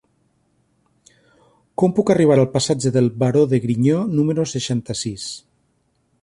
[1.81, 5.29] Com puc arribar al passatge del Baró de Griñó número seixanta-sis?